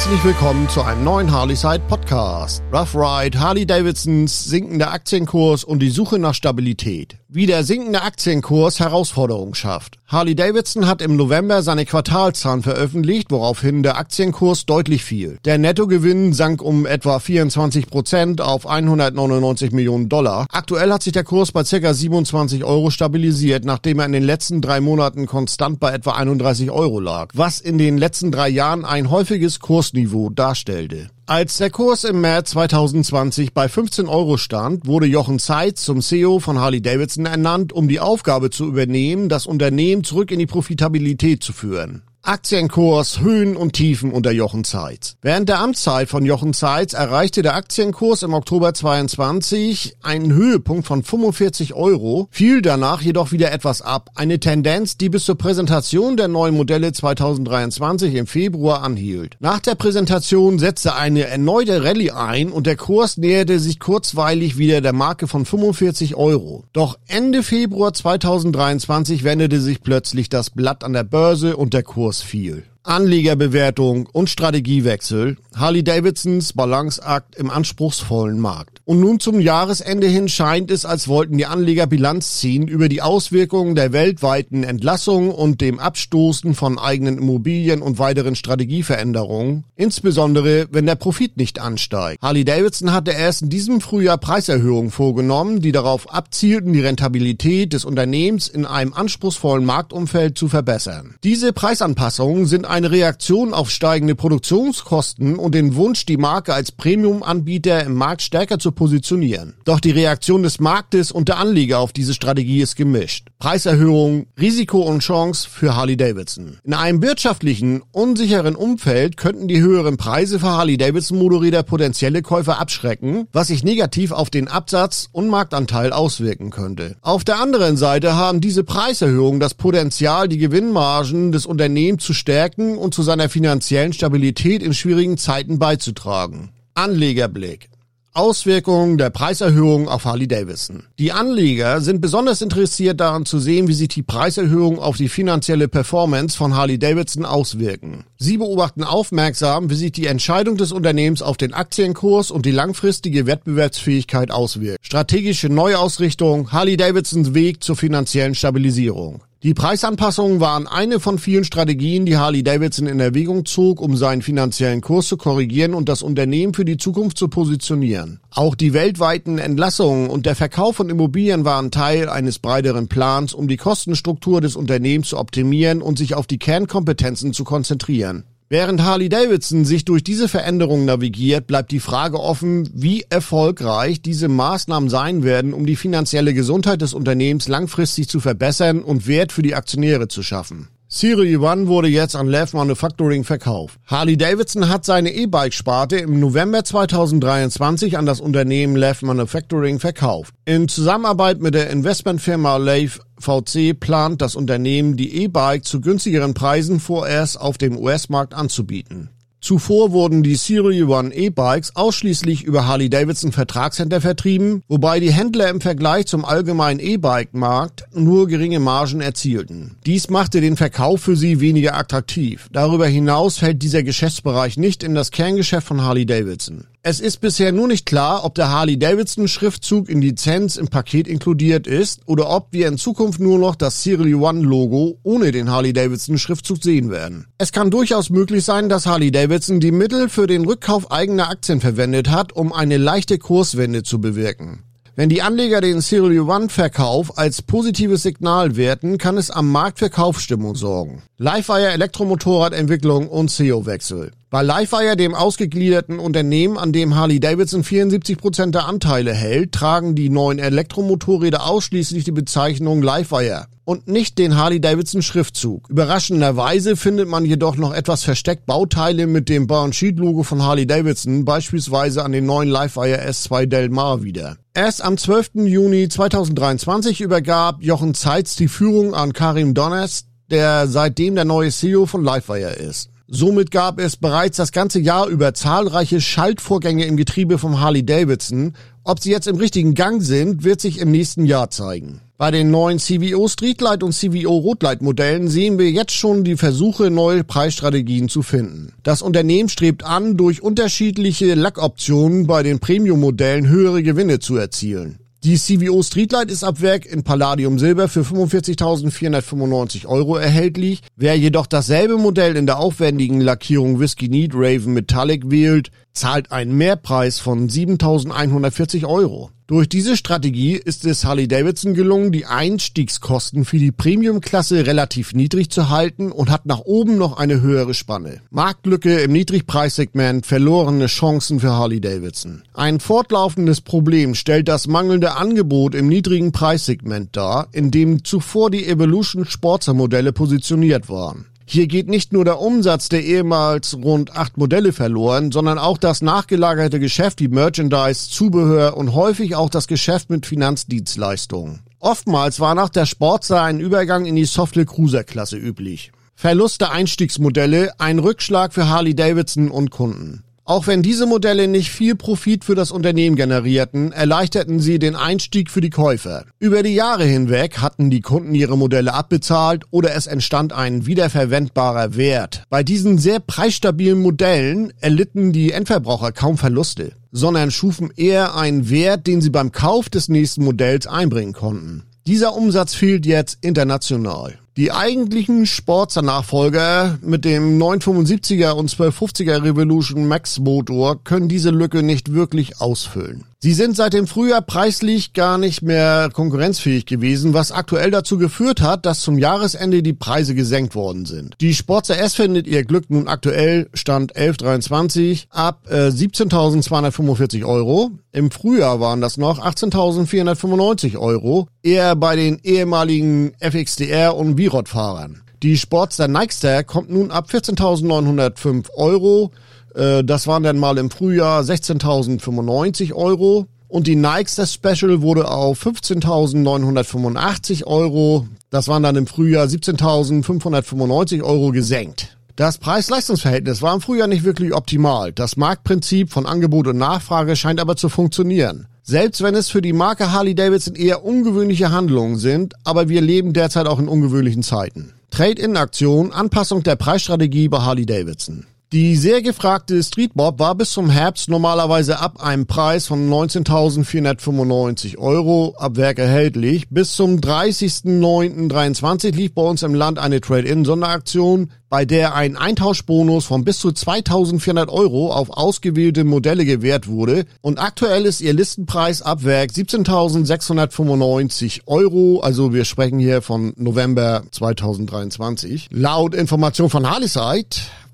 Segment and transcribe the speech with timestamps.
[0.00, 2.62] Herzlich willkommen zu einem neuen Harley-Side Podcast.
[2.72, 7.18] Rough Ride, Harley Davidsons sinkender Aktienkurs und die Suche nach Stabilität.
[7.28, 9.98] Wie der sinkende Aktienkurs Herausforderungen schafft.
[10.10, 15.38] Harley Davidson hat im November seine Quartalzahlen veröffentlicht, woraufhin der Aktienkurs deutlich fiel.
[15.44, 20.48] Der Nettogewinn sank um etwa 24 Prozent auf 199 Millionen Dollar.
[20.50, 21.94] Aktuell hat sich der Kurs bei ca.
[21.94, 26.98] 27 Euro stabilisiert, nachdem er in den letzten drei Monaten konstant bei etwa 31 Euro
[26.98, 31.10] lag, was in den letzten drei Jahren ein häufiges Kursniveau darstellte.
[31.30, 36.40] Als der Kurs im März 2020 bei 15 Euro stand, wurde Jochen Zeitz zum CEO
[36.40, 41.44] von Harley Davidson ernannt, um die Aufgabe zu übernehmen, das Unternehmen zurück in die Profitabilität
[41.44, 42.02] zu führen.
[42.22, 45.16] Aktienkurs, Höhen und Tiefen unter Jochen Zeitz.
[45.22, 51.02] Während der Amtszeit von Jochen Zeitz erreichte der Aktienkurs im Oktober 22 einen Höhepunkt von
[51.02, 54.10] 45 Euro, fiel danach jedoch wieder etwas ab.
[54.16, 59.38] Eine Tendenz, die bis zur Präsentation der neuen Modelle 2023 im Februar anhielt.
[59.40, 64.82] Nach der Präsentation setzte eine erneute Rallye ein und der Kurs näherte sich kurzweilig wieder
[64.82, 66.64] der Marke von 45 Euro.
[66.74, 72.09] Doch Ende Februar 2023 wendete sich plötzlich das Blatt an der Börse und der Kurs
[72.10, 72.64] Kurs fiel.
[72.82, 78.79] Anlegerbewertung und Strategiewechsel, Harley-Davidsons Balanceakt im anspruchsvollen Markt.
[78.90, 83.02] Und nun zum Jahresende hin scheint es, als wollten die Anleger Bilanz ziehen über die
[83.02, 90.86] Auswirkungen der weltweiten Entlassung und dem Abstoßen von eigenen Immobilien und weiteren Strategieveränderungen, insbesondere wenn
[90.86, 92.20] der Profit nicht ansteigt.
[92.20, 98.48] Harley-Davidson hatte erst in diesem Frühjahr Preiserhöhungen vorgenommen, die darauf abzielten, die Rentabilität des Unternehmens
[98.48, 101.14] in einem anspruchsvollen Marktumfeld zu verbessern.
[101.22, 107.84] Diese Preisanpassungen sind eine Reaktion auf steigende Produktionskosten und den Wunsch, die Marke als Premium-Anbieter
[107.84, 109.54] im Markt stärker zu positionieren.
[109.64, 113.28] Doch die Reaktion des Marktes und der Anleger auf diese Strategie ist gemischt.
[113.38, 116.58] Preiserhöhung, Risiko und Chance für Harley Davidson.
[116.64, 122.58] In einem wirtschaftlichen, unsicheren Umfeld könnten die höheren Preise für Harley Davidson Motorräder potenzielle Käufer
[122.58, 126.96] abschrecken, was sich negativ auf den Absatz und Marktanteil auswirken könnte.
[127.02, 132.40] Auf der anderen Seite haben diese Preiserhöhungen das Potenzial, die Gewinnmargen des Unternehmens zu stärken
[132.40, 136.50] stärken und zu seiner finanziellen Stabilität in schwierigen Zeiten beizutragen.
[136.74, 137.68] Anlegerblick.
[138.12, 140.84] Auswirkungen der Preiserhöhung auf Harley Davidson.
[140.98, 145.68] Die Anleger sind besonders interessiert daran zu sehen, wie sich die Preiserhöhung auf die finanzielle
[145.68, 148.04] Performance von Harley Davidson auswirken.
[148.18, 153.26] Sie beobachten aufmerksam, wie sich die Entscheidung des Unternehmens auf den Aktienkurs und die langfristige
[153.26, 154.84] Wettbewerbsfähigkeit auswirkt.
[154.84, 159.22] Strategische Neuausrichtung, Harley Davidsons Weg zur finanziellen Stabilisierung.
[159.42, 164.20] Die Preisanpassungen waren eine von vielen Strategien, die Harley Davidson in Erwägung zog, um seinen
[164.20, 168.20] finanziellen Kurs zu korrigieren und das Unternehmen für die Zukunft zu positionieren.
[168.28, 173.48] Auch die weltweiten Entlassungen und der Verkauf von Immobilien waren Teil eines breiteren Plans, um
[173.48, 178.24] die Kostenstruktur des Unternehmens zu optimieren und sich auf die Kernkompetenzen zu konzentrieren.
[178.52, 184.26] Während Harley Davidson sich durch diese Veränderungen navigiert, bleibt die Frage offen, wie erfolgreich diese
[184.26, 189.42] Maßnahmen sein werden, um die finanzielle Gesundheit des Unternehmens langfristig zu verbessern und Wert für
[189.42, 190.66] die Aktionäre zu schaffen.
[190.88, 193.78] Serie One wurde jetzt an Lev Manufacturing verkauft.
[193.86, 200.34] Harley Davidson hat seine E-Bike-Sparte im November 2023 an das Unternehmen Lev Manufacturing verkauft.
[200.44, 206.80] In Zusammenarbeit mit der Investmentfirma Lev VC plant das Unternehmen, die E-Bike zu günstigeren Preisen
[206.80, 209.10] vorerst auf dem US-Markt anzubieten.
[209.40, 215.62] Zuvor wurden die Serie One E-Bikes ausschließlich über Harley-Davidson Vertragshändler vertrieben, wobei die Händler im
[215.62, 219.76] Vergleich zum allgemeinen E-Bike-Markt nur geringe Margen erzielten.
[219.86, 222.48] Dies machte den Verkauf für sie weniger attraktiv.
[222.52, 226.66] Darüber hinaus fällt dieser Geschäftsbereich nicht in das Kerngeschäft von Harley-Davidson.
[226.82, 232.00] Es ist bisher nur nicht klar, ob der Harley-Davidson-Schriftzug in Lizenz im Paket inkludiert ist
[232.06, 237.26] oder ob wir in Zukunft nur noch das Serial One-Logo ohne den Harley-Davidson-Schriftzug sehen werden.
[237.36, 242.08] Es kann durchaus möglich sein, dass Harley-Davidson die Mittel für den Rückkauf eigener Aktien verwendet
[242.08, 244.60] hat, um eine leichte Kurswende zu bewirken.
[244.96, 249.80] Wenn die Anleger den Serial One Verkauf als positives Signal werten, kann es am Markt
[249.80, 251.02] für Kaufstimmung sorgen.
[251.18, 254.12] Livewire Elektromotorradentwicklung und SEO-Wechsel.
[254.32, 260.08] Bei Livewire, dem ausgegliederten Unternehmen, an dem Harley Davidson 74% der Anteile hält, tragen die
[260.08, 265.68] neuen Elektromotorräder ausschließlich die Bezeichnung Livewire und nicht den Harley Davidson Schriftzug.
[265.68, 270.64] Überraschenderweise findet man jedoch noch etwas versteckt Bauteile mit dem Bar Sheet Logo von Harley
[270.64, 274.36] Davidson, beispielsweise an den neuen Livewire S2 Del Mar wieder.
[274.54, 275.46] Erst am 12.
[275.46, 281.86] Juni 2023 übergab Jochen Zeitz die Führung an Karim Donners, der seitdem der neue CEO
[281.86, 282.90] von Livewire ist.
[283.12, 288.52] Somit gab es bereits das ganze Jahr über zahlreiche Schaltvorgänge im Getriebe vom Harley Davidson.
[288.84, 292.02] Ob sie jetzt im richtigen Gang sind, wird sich im nächsten Jahr zeigen.
[292.18, 296.88] Bei den neuen CVO Streetlight und CVO Rotlight Modellen sehen wir jetzt schon die Versuche,
[296.88, 298.74] neue Preisstrategien zu finden.
[298.84, 304.99] Das Unternehmen strebt an, durch unterschiedliche Lackoptionen bei den Premium-Modellen höhere Gewinne zu erzielen.
[305.22, 310.80] Die CVO Streetlight ist ab Werk in Palladium Silber für 45.495 Euro erhältlich.
[310.96, 316.56] Wer jedoch dasselbe Modell in der aufwendigen Lackierung Whiskey Neat Raven Metallic wählt, zahlt einen
[316.56, 319.30] Mehrpreis von 7.140 Euro.
[319.50, 325.50] Durch diese Strategie ist es Harley Davidson gelungen, die Einstiegskosten für die Premium-Klasse relativ niedrig
[325.50, 328.20] zu halten und hat nach oben noch eine höhere Spanne.
[328.30, 332.44] Marktlücke im Niedrigpreissegment, verlorene Chancen für Harley Davidson.
[332.54, 338.68] Ein fortlaufendes Problem stellt das mangelnde Angebot im niedrigen Preissegment dar, in dem zuvor die
[338.68, 341.26] Evolution Sportster Modelle positioniert waren.
[341.52, 346.00] Hier geht nicht nur der Umsatz der ehemals rund acht Modelle verloren, sondern auch das
[346.00, 351.58] nachgelagerte Geschäft wie Merchandise, Zubehör und häufig auch das Geschäft mit Finanzdienstleistungen.
[351.80, 355.90] Oftmals war nach der Sportster ein Übergang in die Softle Cruiser Klasse üblich.
[356.14, 360.22] Verlust der Einstiegsmodelle, ein Rückschlag für Harley Davidson und Kunden.
[360.44, 365.50] Auch wenn diese Modelle nicht viel Profit für das Unternehmen generierten, erleichterten sie den Einstieg
[365.50, 366.24] für die Käufer.
[366.38, 371.94] Über die Jahre hinweg hatten die Kunden ihre Modelle abbezahlt oder es entstand ein wiederverwendbarer
[371.96, 372.44] Wert.
[372.50, 379.06] Bei diesen sehr preisstabilen Modellen erlitten die Endverbraucher kaum Verluste, sondern schufen eher einen Wert,
[379.06, 381.84] den sie beim Kauf des nächsten Modells einbringen konnten.
[382.06, 384.38] Dieser Umsatz fehlt jetzt international.
[384.56, 392.12] Die eigentlichen Sportster-Nachfolger mit dem 975er und 1250er Revolution Max Motor können diese Lücke nicht
[392.12, 393.24] wirklich ausfüllen.
[393.42, 398.60] Sie sind seit dem Frühjahr preislich gar nicht mehr konkurrenzfähig gewesen, was aktuell dazu geführt
[398.60, 401.36] hat, dass zum Jahresende die Preise gesenkt worden sind.
[401.40, 407.92] Die Sportster S findet ihr Glück nun aktuell Stand 1123 ab äh, 17.245 Euro.
[408.12, 415.22] Im Frühjahr waren das noch 18.495 Euro, eher bei den ehemaligen FXDR und V-Rod-Fahrern.
[415.42, 419.30] Die Sportster Nightstar kommt nun ab 14.905 Euro
[419.74, 423.46] äh, das waren dann mal im Frühjahr 16.095 Euro.
[423.68, 428.26] Und die das Special, wurde auf 15.985 Euro.
[428.50, 432.16] Das waren dann im Frühjahr 17.595 Euro gesenkt.
[432.34, 435.12] Das Preis-Leistungs-Verhältnis war im Frühjahr nicht wirklich optimal.
[435.12, 438.66] Das Marktprinzip von Angebot und Nachfrage scheint aber zu funktionieren.
[438.82, 443.32] Selbst wenn es für die Marke Harley Davidson eher ungewöhnliche Handlungen sind, aber wir leben
[443.32, 444.94] derzeit auch in ungewöhnlichen Zeiten.
[445.10, 448.46] Trade-in-Aktion, Anpassung der Preisstrategie bei Harley Davidson.
[448.72, 455.56] Die sehr gefragte Streetbob war bis zum Herbst normalerweise ab einem Preis von 19.495 Euro
[455.58, 456.68] ab Werk erhältlich.
[456.70, 463.42] Bis zum 30.09.23 lief bei uns im Land eine Trade-in-Sonderaktion, bei der ein Eintauschbonus von
[463.42, 467.24] bis zu 2.400 Euro auf ausgewählte Modelle gewährt wurde.
[467.40, 472.20] Und aktuell ist ihr Listenpreis ab Werk 17.695 Euro.
[472.20, 475.70] Also wir sprechen hier von November 2023.
[475.72, 477.48] Laut Information von Harleyside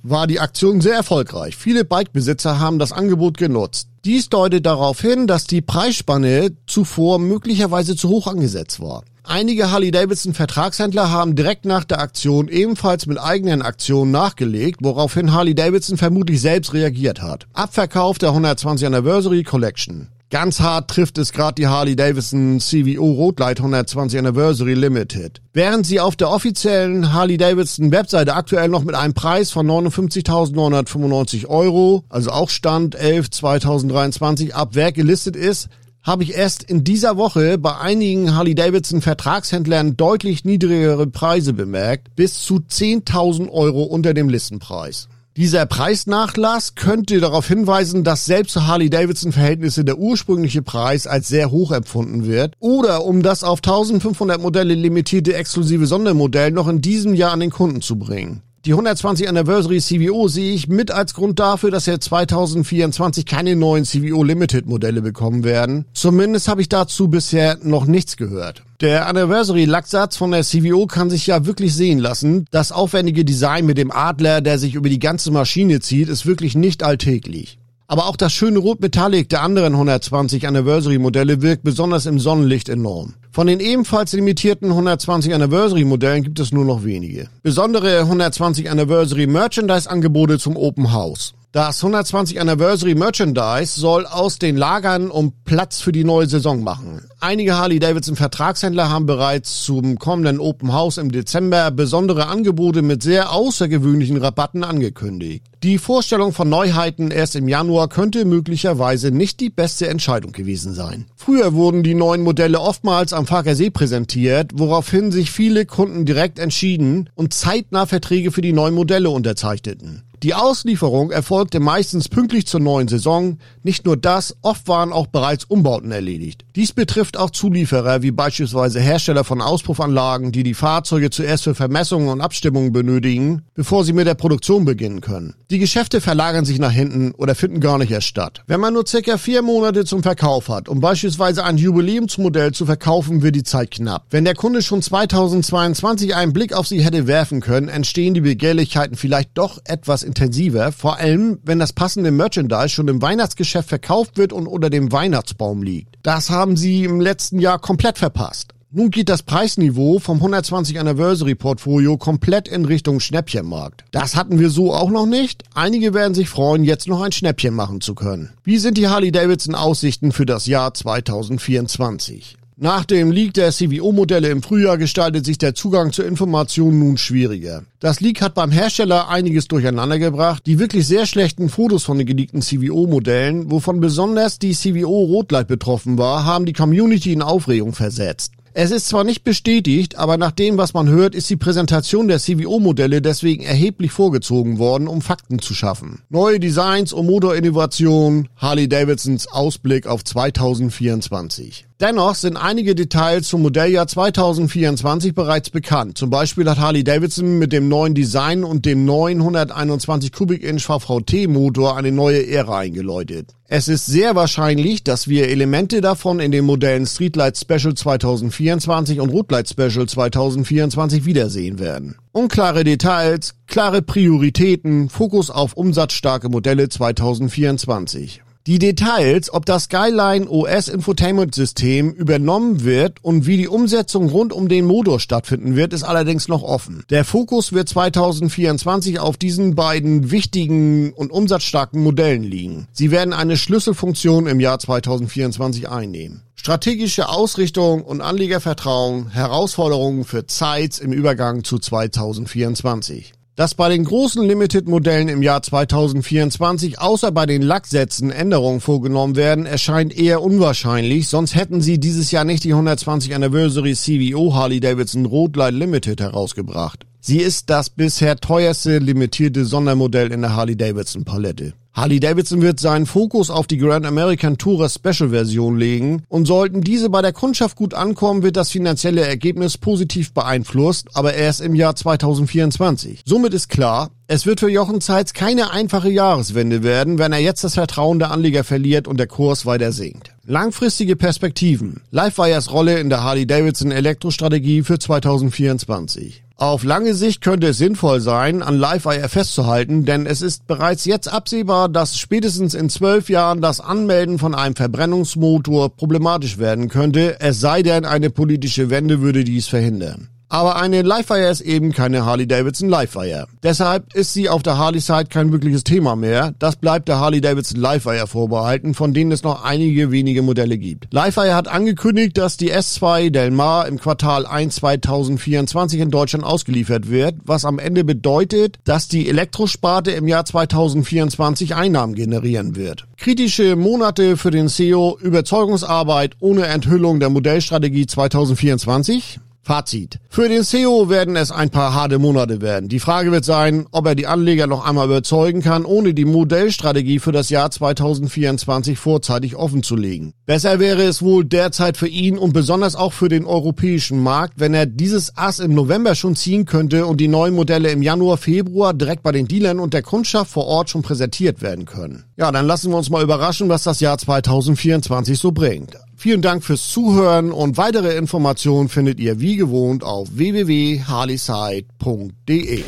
[0.09, 1.57] war die Aktion sehr erfolgreich.
[1.57, 3.89] Viele Bikebesitzer haben das Angebot genutzt.
[4.05, 9.03] Dies deutet darauf hin, dass die Preisspanne zuvor möglicherweise zu hoch angesetzt war.
[9.25, 15.97] Einige Harley-Davidson Vertragshändler haben direkt nach der Aktion ebenfalls mit eigenen Aktionen nachgelegt, woraufhin Harley-Davidson
[15.97, 17.49] vermutlich selbst reagiert hat.
[17.53, 20.09] Abverkauf der 120 Anniversary Collection.
[20.29, 25.41] Ganz hart trifft es gerade die Harley Davidson CVO Rotlight 120 Anniversary Limited.
[25.53, 31.47] Während sie auf der offiziellen Harley Davidson Webseite aktuell noch mit einem Preis von 59.995
[31.47, 35.69] Euro, also auch Stand 11 2023 ab Werk gelistet ist,
[36.03, 42.17] habe ich erst in dieser Woche bei einigen Harley Davidson Vertragshändlern deutlich niedrigere Preise bemerkt,
[42.17, 45.09] bis zu 10.000 Euro unter dem Listenpreis.
[45.37, 51.73] Dieser Preisnachlass könnte darauf hinweisen, dass selbst zu Harley-Davidson-Verhältnisse der ursprüngliche Preis als sehr hoch
[51.73, 57.33] empfunden wird oder um das auf 1500 Modelle limitierte exklusive Sondermodell noch in diesem Jahr
[57.33, 58.46] an den Kunden zu bringen.
[58.67, 63.85] Die 120 Anniversary CVO sehe ich mit als Grund dafür, dass wir 2024 keine neuen
[63.85, 65.85] CVO Limited Modelle bekommen werden.
[65.95, 68.65] Zumindest habe ich dazu bisher noch nichts gehört.
[68.81, 72.47] Der Anniversary Lacksatz von der CVO kann sich ja wirklich sehen lassen.
[72.51, 76.57] Das aufwendige Design mit dem Adler, der sich über die ganze Maschine zieht, ist wirklich
[76.57, 77.61] nicht alltäglich.
[77.87, 82.69] Aber auch das schöne Rot Metallic der anderen 120 Anniversary Modelle wirkt besonders im Sonnenlicht
[82.69, 83.15] enorm.
[83.37, 87.29] Von den ebenfalls limitierten 120 Anniversary Modellen gibt es nur noch wenige.
[87.43, 91.35] Besondere 120 Anniversary Merchandise Angebote zum Open House.
[91.57, 97.09] Das 120 Anniversary Merchandise soll aus den Lagern um Platz für die neue Saison machen.
[97.19, 103.33] Einige Harley-Davidson Vertragshändler haben bereits zum kommenden Open House im Dezember besondere Angebote mit sehr
[103.33, 105.47] außergewöhnlichen Rabatten angekündigt.
[105.63, 111.07] Die Vorstellung von Neuheiten erst im Januar könnte möglicherweise nicht die beste Entscheidung gewesen sein.
[111.17, 117.09] Früher wurden die neuen Modelle oftmals am Farkersee präsentiert, woraufhin sich viele Kunden direkt entschieden
[117.15, 120.03] und zeitnah Verträge für die neuen Modelle unterzeichneten.
[120.23, 123.37] Die Auslieferung erfolgte meistens pünktlich zur neuen Saison.
[123.63, 126.45] Nicht nur das, oft waren auch bereits Umbauten erledigt.
[126.57, 132.09] Dies betrifft auch Zulieferer wie beispielsweise Hersteller von Auspuffanlagen, die die Fahrzeuge zuerst für Vermessungen
[132.09, 135.35] und Abstimmungen benötigen, bevor sie mit der Produktion beginnen können.
[135.51, 138.43] Die Geschäfte verlagern sich nach hinten oder finden gar nicht erst statt.
[138.47, 143.23] Wenn man nur circa vier Monate zum Verkauf hat, um beispielsweise ein Jubiläumsmodell zu verkaufen,
[143.23, 144.07] wird die Zeit knapp.
[144.11, 148.97] Wenn der Kunde schon 2022 einen Blick auf sie hätte werfen können, entstehen die Begehrlichkeiten
[148.97, 154.33] vielleicht doch etwas intensiver, vor allem wenn das passende Merchandise schon im Weihnachtsgeschäft verkauft wird
[154.33, 155.97] und unter dem Weihnachtsbaum liegt.
[156.03, 158.55] Das haben sie im letzten Jahr komplett verpasst.
[158.73, 163.85] Nun geht das Preisniveau vom 120 Anniversary Portfolio komplett in Richtung Schnäppchenmarkt.
[163.91, 165.45] Das hatten wir so auch noch nicht.
[165.55, 168.35] Einige werden sich freuen, jetzt noch ein Schnäppchen machen zu können.
[168.45, 172.37] Wie sind die Harley Davidson Aussichten für das Jahr 2024?
[172.59, 177.65] Nach dem Leak der CVO-Modelle im Frühjahr gestaltet sich der Zugang zur Information nun schwieriger.
[177.81, 180.47] Das Leak hat beim Hersteller einiges durcheinander gebracht.
[180.47, 185.99] Die wirklich sehr schlechten Fotos von den geleakten CVO-Modellen, wovon besonders die CVO Rotlight betroffen
[185.99, 188.33] war, haben die Community in Aufregung versetzt.
[188.59, 192.19] Es ist zwar nicht bestätigt, aber nach dem, was man hört, ist die Präsentation der
[192.19, 196.01] CVO-Modelle deswegen erheblich vorgezogen worden, um Fakten zu schaffen.
[196.09, 201.67] Neue Designs und Motorinnovation, Harley-Davidsons Ausblick auf 2024.
[201.79, 205.99] Dennoch sind einige Details zum Modelljahr 2024 bereits bekannt.
[205.99, 211.93] Zum Beispiel hat Harley Davidson mit dem neuen Design und dem 921 Kubik-Inch VVT-Motor eine
[211.93, 213.35] neue Ära eingeläutet.
[213.47, 219.11] Es ist sehr wahrscheinlich, dass wir Elemente davon in den Modellen Streetlight Special 2024 und
[219.11, 221.97] Roadlight Special 2024 wiedersehen werden.
[222.11, 228.23] Unklare Details, klare Prioritäten, Fokus auf umsatzstarke Modelle 2024.
[228.47, 234.33] Die Details, ob das Skyline OS Infotainment System übernommen wird und wie die Umsetzung rund
[234.33, 236.85] um den Motor stattfinden wird, ist allerdings noch offen.
[236.91, 242.69] Der Fokus wird 2024 auf diesen beiden wichtigen und umsatzstarken Modellen liegen.
[242.71, 246.23] Sie werden eine Schlüsselfunktion im Jahr 2024 einnehmen.
[246.37, 253.13] Strategische Ausrichtung und Anlegervertrauen, Herausforderungen für Zeits im Übergang zu 2024.
[253.37, 259.45] Dass bei den großen Limited-Modellen im Jahr 2024 außer bei den Lacksätzen Änderungen vorgenommen werden,
[259.45, 265.05] erscheint eher unwahrscheinlich, sonst hätten sie dieses Jahr nicht die 120 Anniversary CVO Harley Davidson
[265.05, 266.87] Roadlight Limited herausgebracht.
[266.99, 271.53] Sie ist das bisher teuerste limitierte Sondermodell in der Harley Davidson Palette.
[271.77, 276.63] Harley Davidson wird seinen Fokus auf die Grand American Tourer Special Version legen und sollten
[276.63, 281.55] diese bei der Kundschaft gut ankommen, wird das finanzielle Ergebnis positiv beeinflusst, aber erst im
[281.55, 283.03] Jahr 2024.
[283.05, 287.45] Somit ist klar, es wird für Jochen Zeitz keine einfache Jahreswende werden, wenn er jetzt
[287.45, 290.15] das Vertrauen der Anleger verliert und der Kurs weiter sinkt.
[290.25, 291.83] Langfristige Perspektiven.
[291.91, 296.23] Livewires Rolle in der Harley Davidson Elektrostrategie für 2024.
[296.39, 301.11] Auf lange Sicht könnte es sinnvoll sein, an Livewire festzuhalten, denn es ist bereits jetzt
[301.11, 307.41] absehbar, dass spätestens in zwölf Jahren das Anmelden von einem Verbrennungsmotor problematisch werden könnte, es
[307.41, 310.09] sei denn, eine politische Wende würde dies verhindern.
[310.29, 313.27] Aber eine Livewire ist eben keine Harley-Davidson Livewire.
[313.45, 316.35] Deshalb ist sie auf der Harley-Side kein wirkliches Thema mehr.
[316.41, 320.93] Das bleibt der Harley-Davidson Livewire vorbehalten, von denen es noch einige wenige Modelle gibt.
[320.93, 326.91] Livewire hat angekündigt, dass die S2 Del Mar im Quartal 1 2024 in Deutschland ausgeliefert
[326.91, 332.87] wird, was am Ende bedeutet, dass die Elektrosparte im Jahr 2024 Einnahmen generieren wird.
[332.97, 339.21] Kritische Monate für den CEO, Überzeugungsarbeit ohne Enthüllung der Modellstrategie 2024.
[339.47, 340.01] Fazit.
[340.11, 342.69] Für den CEO werden es ein paar harte Monate werden.
[342.69, 346.99] Die Frage wird sein, ob er die Anleger noch einmal überzeugen kann, ohne die Modellstrategie
[346.99, 350.15] für das Jahr 2024 vorzeitig offenzulegen.
[350.27, 354.53] Besser wäre es wohl derzeit für ihn und besonders auch für den europäischen Markt, wenn
[354.53, 358.75] er dieses Ass im November schon ziehen könnte und die neuen Modelle im Januar, Februar
[358.75, 362.03] direkt bei den Dealern und der Kundschaft vor Ort schon präsentiert werden können.
[362.17, 365.77] Ja, dann lassen wir uns mal überraschen, was das Jahr 2024 so bringt.
[365.99, 372.63] Vielen Dank fürs Zuhören und weitere Informationen findet ihr wie gewohnt auf www.harleyside.de.